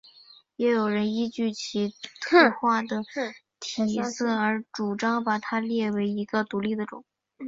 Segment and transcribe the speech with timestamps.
[0.55, 3.03] 也有人依据其特化的
[3.59, 7.05] 体色而主张把它列为一个独立的种。